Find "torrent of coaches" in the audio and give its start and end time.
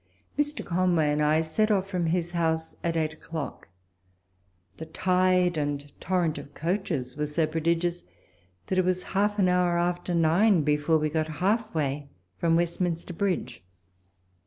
5.99-7.15